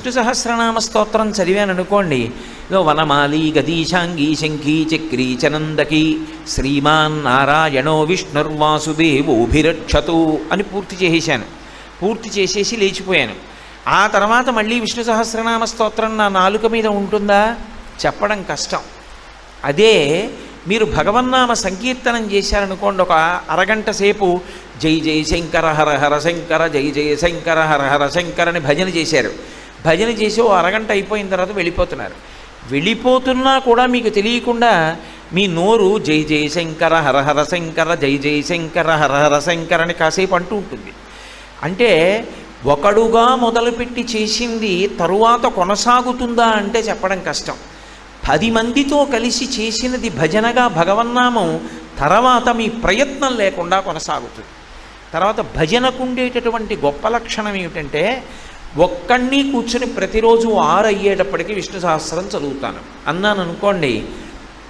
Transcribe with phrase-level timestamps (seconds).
[0.00, 2.30] విష్ణు సహస్రనామ స్తోత్రం చదివాను అనుకోండి
[2.70, 11.44] ఇదో వనమాలి గదీశాంగి శంఖీ చక్రీ చనందకి శ్రీమాన్ నారాయణో విష్ణుర్వాసుదేవోభిరక్షతు అని పూర్తి చేసేశాను.
[12.02, 13.34] పూర్తి చేసేసి లేచిపోయాను.
[13.88, 17.56] ఆ తర్వాత మళ్ళీ విష్ణు సహస్రనామ స్తోత్రం నా నాలుక మీద ఉంటుందా?
[18.06, 18.78] చెప్పడం కష్టం.
[19.64, 20.28] అదే
[20.68, 24.40] మీరు భగవన్నామ సంకీర్తనం చేశారనుకోండి ఒక అరగంట సేపు
[24.82, 29.59] జై జై శంకర హర హర శంకర జై జై శంకర హర హర శంకర అని భజన చేశారు.
[29.86, 32.14] భజన చేసి ఓ అరగంట అయిపోయిన తర్వాత వెళ్ళిపోతున్నారు.
[32.70, 34.96] వెళ్ళిపోతున్నా కూడా మీకు తెలియకుండా
[35.32, 40.56] మీ నోరు జై జై శంకర హరహర శంకర జై జై శంకర హరహర శంకర అని కాసేపు అంటూ
[40.56, 40.92] ఉంటుంది.
[41.62, 42.24] అంటే
[42.66, 47.54] ఒకడుగా మొదలుపెట్టి చేసింది తరువాత కొనసాగుతుందా అంటే చెప్పడం కష్టం.
[48.28, 51.60] పది మందితో కలిసి చేసినది భజనగా భగవన్నామం
[51.98, 54.48] తర్వాత మీ ప్రయత్నం లేకుండా కొనసాగుతుంది.
[55.12, 58.22] తర్వాత భజనకు ఉండేటటువంటి గొప్ప లక్షణం ఏమిటంటే
[58.76, 62.78] ఒక్కడిని కూర్చుని ప్రతిరోజు ఆరు అయ్యేటప్పటికి విష్ణు సహస్రం చదువుతాను.
[63.06, 64.04] అన్నాను అనుకోండి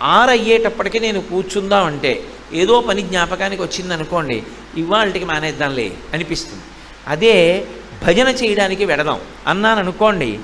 [0.03, 4.43] ఆరు అయ్యేటప్పటికి నేను కూర్చుందామంటే ఏదో పని జ్ఞాపకానికి వచ్చింది అనుకోండి
[4.77, 6.63] ఇవాళకి మానేద్దాంలే అనిపిస్తుంది.
[7.09, 7.67] అదే
[8.07, 10.39] భజన చేయడానికి వెడదాం అన్నాను అనుకోండి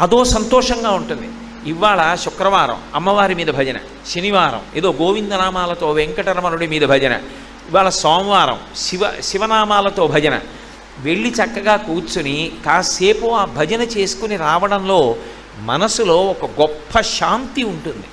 [0.00, 1.28] అదో సంతోషంగా ఉంటుంది.
[1.70, 3.76] ఇవాళ శుక్రవారం అమ్మవారి మీద భజన
[4.14, 7.12] శనివారం ఏదో గోవిందనామాలతో వెంకటరమణుడి మీద భజన
[7.68, 10.40] ఇవాళ సోమవారం శివ శివనామాలతో భజన
[10.98, 15.16] వెళ్ళి చక్కగా కూర్చుని కాసేపు ఆ భజన చేసుకుని రావడంలో
[15.60, 18.08] మనసులో ఒక గొప్ప శాంతి ఉంటుంది.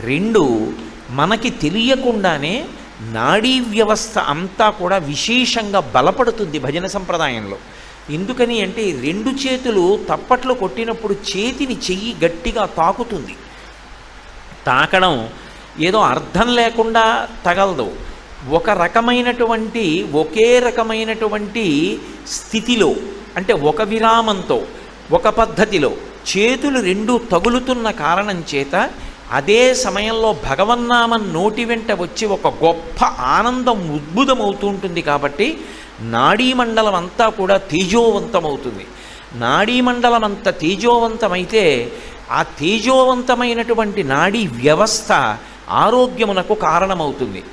[0.00, 0.72] రెండు
[1.10, 2.64] మనకి తెలియకుండానే
[3.00, 7.58] నాడీ వ్యవస్థ అంతా కూడా విశేషంగా బలపడుతుంది భజన సంప్రదాయంలో.
[8.10, 13.36] ఎందుకని అంటే రెండు చేతులు తప్పట్లు కొట్టినప్పుడు చేతిని చెయ్యి గట్టిగా తాకుతుంది.
[14.66, 15.28] తాకడం
[15.80, 17.92] ఏదో అర్థం లేకుండా తగలదు.
[18.50, 21.64] ఒక రకమైనటువంటి ఒకే రకమైనటువంటి
[22.26, 22.94] స్థితిలో
[23.36, 24.58] అంటే ఒక విరామంతో
[25.12, 25.90] ఒక పద్ధతిలో
[26.26, 28.90] చేతులు రెండు తగులుతున్న కారణం చేత
[29.32, 35.58] అదే సమయంలో భగవన్నామం నోటి వెంట వచ్చి ఒక గొప్ప ఆనందం ఉద్భుతమవుతూ ఉంటుంది కాబట్టి
[36.00, 38.86] నాడీమండలం అంతా కూడా తేజోవంతమవుతుంది.
[39.34, 41.92] నాడీమండలం అంత తేజోవంతమైతే
[42.30, 45.12] ఆ తేజోవంతమైనటువంటి నాడీ వ్యవస్థ
[45.70, 47.44] ఆరోగ్యమునకు కారణమవుతుంది.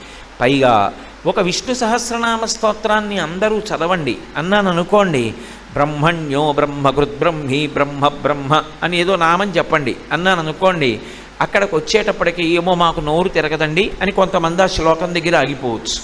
[0.44, 0.94] పైగా
[1.26, 4.18] ఒక విష్ణు సహస్రనామ స్తోత్రాన్ని అందరూ చదవండి.
[4.38, 5.34] అన్నాను అనుకోండి
[5.74, 9.96] బ్రహ్మణ్యో బ్రహ్మకృత్ బ్రహ్మి బ్రహ్మ బ్రహ్మ అని ఏదో నామం చెప్పండి.
[10.12, 11.00] అన్నాను అనుకోండి
[11.42, 16.00] అక్కడికి వచ్చేటప్పటికి ఏమో మాకు నోరు తిరగదండి అని కొంతమంది ఆ శ్లోకం దగ్గర ఆగిపోవచ్చు.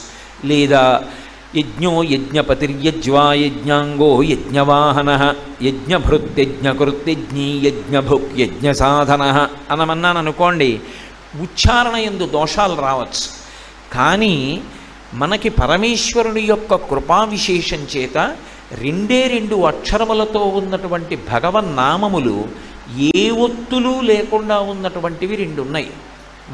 [0.48, 1.04] లేదా
[1.56, 10.80] యజ్ఞో యజ్ఞపతిర్యజ్వా యజ్ఞాంగో యజ్ఞవాహన యజ్ఞభృత్యజ్ఞకృత్యజ్ఞీ యజ్ఞభుక్ యజ్ఞ సాధన అనమన్నాను అనుకోండి
[11.42, 13.39] ఉచ్చారణ ఎందు దోషాలు రావచ్చు.
[13.94, 14.36] కానీ
[15.22, 18.18] మనకి పరమేశ్వరుని యొక్క కృపా విశేషం చేత
[18.84, 22.36] రెండే రెండు అక్షరములతో ఉన్నటువంటి భగవన్నామములు
[23.16, 25.92] ఏ ఒత్తులు లేకుండా ఉన్నటువంటివి రెండు ఉన్నాయి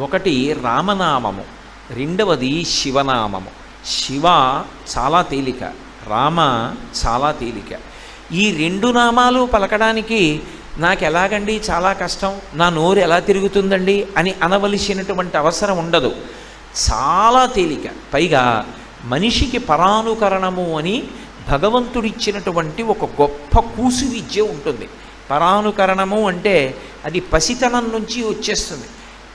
[0.06, 1.44] ఒకటి రామనామము
[1.98, 3.52] రెండవది శివనామము.
[3.86, 4.26] శివ
[4.94, 5.64] చాలా తేలిక
[6.10, 6.40] రామ
[7.02, 7.72] చాలా తేలిక.
[8.42, 10.22] ఈ రెండు నామాలు పలకడానికి
[10.78, 16.12] నాకు ఎలాగండి చాలా కష్టం నా నోరు ఎలా తిరుగుతుందండి అని అనవలసినటువంటి అవసరం ఉండదు.
[16.76, 17.90] చాలా తేలిక.
[18.14, 18.44] పైగా
[19.04, 21.04] మనిషికి పరానుకరణము అని
[21.50, 24.90] భగవంతుడిచ్చినటువంటి ఒక గొప్ప కూసు విద్య ఉంటుంది.
[25.32, 28.88] పరానుకరణము అంటే అది పసితనం నుంచి వచ్చేస్తుంది.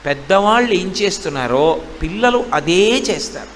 [0.05, 3.51] పెద్దవాళ్ళు ఏం చేస్తున్నారో పిల్లలు అదే చేస్తారు.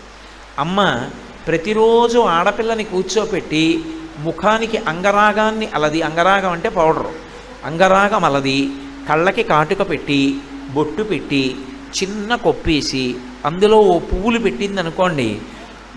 [0.60, 1.08] అమ్మ
[1.48, 3.84] ప్రతిరోజు ఆడపిల్లని కూర్చోపెట్టి
[4.20, 7.14] ముఖానికి అంగరాగాన్ని అలది అంగరాగం అంటే పౌడరు
[7.66, 8.72] అంగరాగం అలది
[9.10, 10.38] కళ్ళకి కాటుక పెట్టి
[10.74, 11.56] బొట్టు పెట్టి
[11.98, 13.04] చిన్న కొప్పేసి
[13.46, 15.30] అందులో ఓ పువ్వులు పెట్టింది అనుకోండి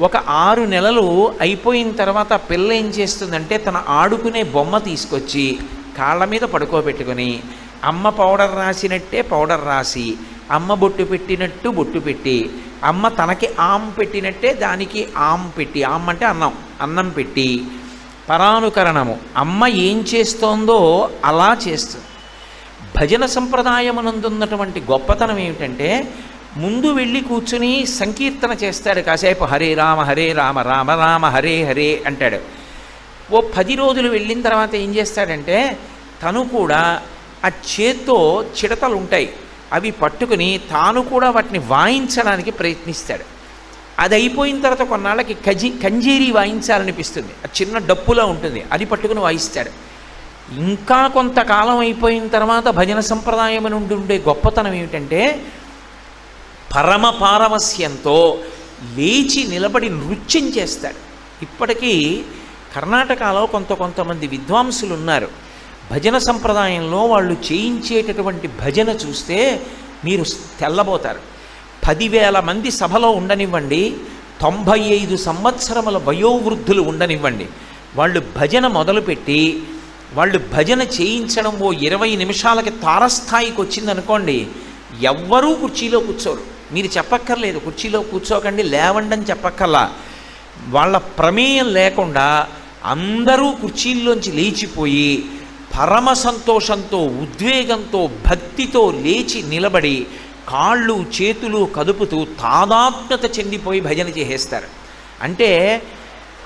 [0.07, 0.17] ఒక
[0.47, 1.07] ఆరు నెలలు
[1.41, 5.47] అయిపోయిన తర్వాత పిల్ల ఏం చేస్తుందంటే తన ఆడుకునే బొమ్మ తీసుకొచ్చి
[5.99, 7.31] కాళ్ళ మీద పడుకోబెట్టుకొని
[7.85, 10.07] అమ్మ పౌడర్ రాసినట్టే పౌడర్ రాసి
[10.57, 12.39] అమ్మ బొట్టు పెట్టినట్టు బొట్టు పెట్టి
[12.85, 17.49] అమ్మ తనకి ఆమ్ పెట్టినట్టే దానికి ఆమ్ పెట్టి ఆమ్ అంటే అన్నం అన్నం పెట్టి
[18.29, 19.15] పరానుకరణము.
[19.37, 20.79] అమ్మ ఏం చేస్తోందో
[21.25, 22.08] అలా చేస్తుంది.
[22.97, 26.09] భజన సంప్రదాయమునందున్నటువంటి గొప్పతనం ఏమిటంటే
[26.57, 32.39] ముందు వెళ్ళి కూర్చుని సంకీర్తన చేస్తాడు కాసేపు హరే రామ హరే రామ రామ రామ హరే హరే అంటాడు.
[33.33, 35.79] ఓ పది రోజులు వెళ్ళిన తర్వాత ఏం చేస్తాడంటే
[36.23, 37.03] తను కూడా
[37.45, 39.33] ఆ చేత్తో చిడతలు ఉంటాయి
[39.73, 43.25] అవి పట్టుకుని తాను కూడా వాటిని వాయించడానికి ప్రయత్నిస్తాడు.
[43.99, 47.29] అది అయిపోయిన తర్వాత కొన్నాళ్ళకి కజి కంజీరి వాయించాలనిపిస్తుంది.
[47.29, 48.65] ఆ చిన్న డప్పులా ఉంటుంది.
[48.73, 49.71] అది పట్టుకుని వాయిస్తాడు.
[50.53, 55.45] ఇంకా కొంతకాలం అయిపోయిన తర్వాత భజన సంప్రదాయం నుండి ఉండే గొప్పతనం ఏమిటంటే
[56.77, 58.39] పరమ పారవస్యంతో
[58.97, 61.09] లేచి నిలబడి నృత్యం చేస్తాడు.
[61.43, 62.23] ఇప్పటికీ
[62.77, 65.29] కర్ణాటకలో కొంత కొంతమంది విద్వాంసులు ఉన్నారు.
[65.91, 69.63] భజన సంప్రదాయంలో వాళ్ళు చేయించేటటువంటి భజన చూస్తే
[70.05, 70.25] మీరు
[70.61, 71.19] తెల్లబోతారు.
[71.89, 73.95] పదివేల మంది సభలో ఉండనివ్వండి
[74.41, 77.47] తొంభై ఐదు సంవత్సరముల వయోవృద్ధులు ఉండనివ్వండి.
[77.97, 79.63] వాళ్ళు భజన మొదలుపెట్టి
[80.15, 84.47] వాళ్ళు భజన చేయించడం ఓ ఇరవై నిమిషాలకి తారస్థాయికి వచ్చిందనుకోండి
[85.01, 86.41] ఎవ్వరూ కుర్చీలో కూర్చోరు.
[86.73, 89.93] మీరు చెప్పక్కర్లేదు కుర్చీలో కూర్చోకండి లేవండి అని చెప్పక్కర్లా.
[90.69, 92.49] వాళ్ళ ప్రమేయం లేకుండా
[92.85, 95.25] అందరూ కుర్చీల్లోంచి లేచిపోయి
[95.79, 100.07] పరమ సంతోషంతో ఉద్వేగంతో భక్తితో లేచి నిలబడి
[100.49, 104.67] కాళ్ళు చేతులు కదుపుతూ తాదాత్మ్యత చెందిపోయి భజన చేసేస్తారు.
[105.23, 105.83] అంటే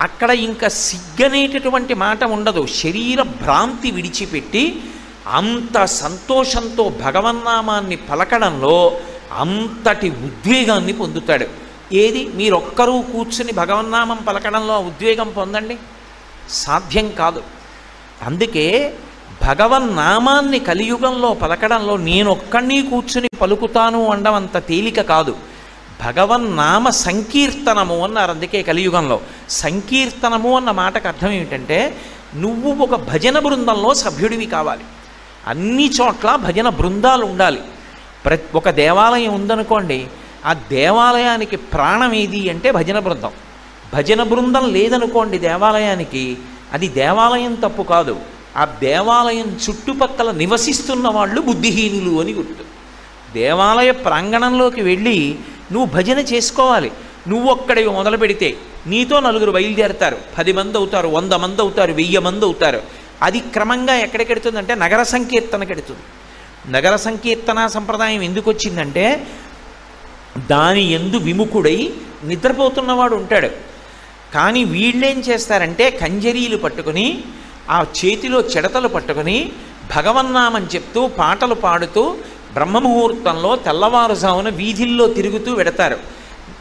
[0.03, 2.67] అక్కడ ఇంకా సిగ్గనేటటువంటి మాట ఉండదు.
[2.67, 4.83] శరీర భ్రాంతి విడిచిపెట్టి
[5.27, 8.97] అంత సంతోషంతో భగవన్నామాన్ని పలకడంలో
[9.37, 11.45] అంతటి ఉద్వేగాన్ని పొందుతాడు.
[11.93, 12.25] ఏది?
[12.25, 15.77] మీరొక్కరూ కూర్చుని భగవన్నామం పలకడంలో ఆ ఉద్వేగం పొందండి?
[16.49, 17.43] సాధ్యం కాదు.
[18.21, 18.93] అందుకే
[19.47, 25.52] భగవన్నామాన్ని కలియుగంలో పలకడంలో నేనొక్కడిని కూర్చుని పలుకుతాను అండవంత అంత తేలిక కాదు.
[26.05, 28.31] భగవన్నామ సంకీర్తనము అన్నారు.
[28.31, 29.19] అందుకే కలియుగంలో
[29.49, 31.97] సంకీర్తనము అన్న మాటకు అర్థం ఏమిటంటే
[32.35, 34.83] నువ్వు ఒక భజన బృందంలో సభ్యుడివి కావాలి.
[35.47, 37.61] అన్ని చోట్ల భజన బృందాలు ఉండాలి.
[38.25, 40.07] ప్ర ఒక దేవాలయం ఉందనుకోండి
[40.45, 43.31] ఆ దేవాలయానికి ప్రాణం ఏది అంటే భజన బృందం.
[43.93, 46.37] భజన బృందం లేదనుకోండి దేవాలయానికి
[46.73, 48.19] అది దేవాలయం తప్పు కాదు.
[48.57, 52.63] ఆ దేవాలయం చుట్టుపక్కల నివసిస్తున్న వాళ్ళు బుద్ధిహీనులు అని గుర్తు.
[53.33, 55.39] దేవాలయ ప్రాంగణంలోకి వెళ్ళి
[55.71, 56.91] నువ్వు భజన చేసుకోవాలి.
[57.27, 58.49] నువ్వు ఒక్కడివి మొదలు పెడితే
[58.87, 60.17] నీతో నలుగురు బయలుదేరతారు.
[60.37, 62.81] పది మంది అవుతారు వంద మంది అవుతారు వెయ్యి మంది అవుతారు.
[63.23, 66.03] అది క్రమంగా ఎక్కడికెడుతుందంటే నగర సంకీర్తనకెడుతుంది
[66.71, 69.27] నగర సంకీర్తన సంప్రదాయం ఎందుకు వచ్చిందంటే
[70.49, 71.93] దాని ఎందు విముఖుడై
[72.23, 73.49] నిద్రపోతున్నవాడు ఉంటాడు.
[74.33, 77.23] కానీ వీళ్ళేం చేస్తారంటే కంజరీలు పట్టుకుని
[77.69, 79.51] ఆ చేతిలో చెడతలు పట్టుకుని
[79.95, 82.17] భగవన్నామని చెప్తూ పాటలు పాడుతూ
[82.53, 85.97] బ్రహ్మముహూర్తంలో తెల్లవారుజామున వీధుల్లో తిరుగుతూ వెడతారు.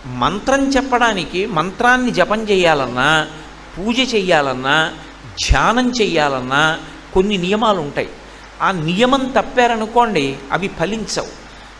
[0.06, 3.26] మంత్రం చెప్పడానికి మంత్రాన్ని జపం చేయాలన్నా
[3.78, 4.92] పూజ చేయాలన్నా
[5.26, 6.78] ధ్యానం చేయాలన్నా
[7.14, 8.08] కొన్ని నియమాలు ఉంటాయి
[8.62, 11.28] ఆ నియమం తప్పారనుకోండి అవి ఫలించవు.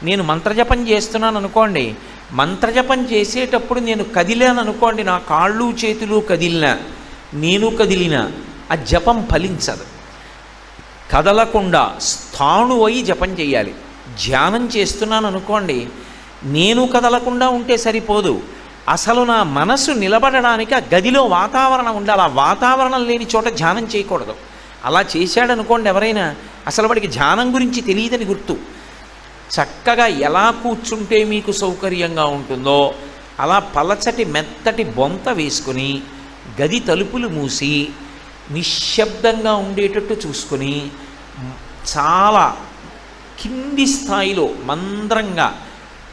[0.04, 1.94] నేను మంత్రజపం చేస్తున్నాను అనుకోండి
[2.32, 6.78] మంత్రజపం చేసేటప్పుడు నేను కదిలాను అనుకోండి నా కాళ్ళు చేతులు కదిలినా
[7.34, 8.32] నేను కదిలినా
[8.72, 9.84] ఆ జపం ఫలించదు.
[11.12, 13.74] కదలకుండా స్థాణువై జపం చేయాలి.
[14.26, 15.88] ధ్యానం చేస్తున్నాను అనుకోండి
[16.44, 18.42] నేను కదలకుండా ఉంటే సరిపోదు.
[18.88, 22.22] అసలు నా మనసు నిలబడడానికి ఆ గదిలో వాతావరణం ఉండాలి.
[22.22, 24.34] ఆ వాతావరణం లేని చోట ధ్యానం చేయకూడదు.
[24.84, 26.34] అలా చేశాడనుకోండి ఎవరైనా
[26.66, 28.56] అసలు వాడికి ధ్యానం గురించి తెలియదని గుర్తు.
[29.54, 32.94] చక్కగా ఎలా కూర్చుంటే మీకు సౌకర్యంగా ఉంటుందో
[33.40, 36.00] అలా పలచటి మెత్తటి బొంత వేసుకుని
[36.62, 37.88] గది తలుపులు మూసి
[38.50, 40.86] నిశ్శబ్దంగా ఉండేటట్టు చూసుకొని
[41.96, 42.56] చాలా
[43.42, 45.48] కింది స్థాయిలో మంద్రంగా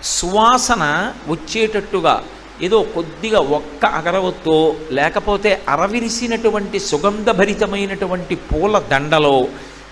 [0.03, 0.83] సువాసన
[1.27, 2.23] వచ్చేటట్టుగా
[2.61, 4.55] ఏదో కొద్దిగా ఒక్క అగరవత్తో
[4.91, 9.37] లేకపోతే అరవిరిసినటువంటి సుగంధభరితమైనటువంటి పూల దండలో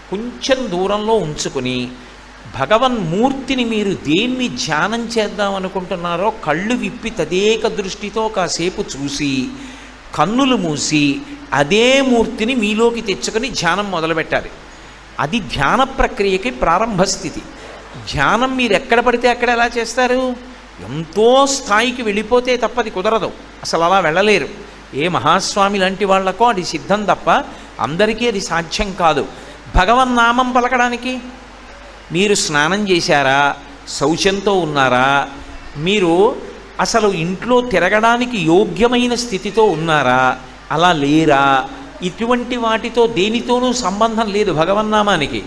[0.09, 1.77] కొంచెం దూరంలో ఉంచుకుని
[2.57, 9.31] భగవన్మూర్తిని మీరు దేన్ని ధ్యానం చేద్దామనుకుంటున్నారో కళ్ళు విప్పి తదేక దృష్టితో కాసేపు చూసి
[10.15, 11.05] కన్నులు మూసి
[11.53, 14.49] అదే మూర్తిని మీలోకి తెచ్చుకొని ధ్యానం మొదలుపెట్టాలి.
[15.19, 17.41] అది ధ్యాన ప్రక్రియకి ప్రారంభ స్థితి.
[18.13, 20.35] ధ్యానం మీరు ఎక్కడ పడితే అక్కడ ఎలా చేస్తారు?
[20.85, 23.31] ఎంతో స్థాయికి వెళ్ళిపోతే తప్ప అది కుదరదు.
[23.63, 24.47] అసలు అలా వెళ్ళలేరు.
[24.93, 27.43] ఏ మహాస్వామి లాంటి వాళ్ళకో అది సిద్ధం తప్ప
[27.79, 29.27] అందరికీ అది సాధ్యం కాదు.
[29.75, 31.19] భగవన్నామం పలకడానికి
[32.11, 33.55] మీరు స్నానం చేశారా?
[33.87, 35.27] శౌచంతో ఉన్నారా?
[35.77, 36.35] మీరు
[36.79, 40.37] అసలు ఇంట్లో తిరగడానికి యోగ్యమైన స్థితితో ఉన్నారా?
[40.71, 41.69] అలా లేరా?
[42.03, 45.43] ఇటువంటి వాటితో దేనితోనూ సంబంధం లేదు భగవన్నామానికి.